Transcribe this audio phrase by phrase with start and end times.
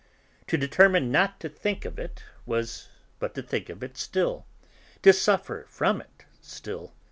[0.47, 2.87] To determine not to think of it was
[3.19, 4.47] but to think of it still,
[5.03, 6.95] to suffer from it still.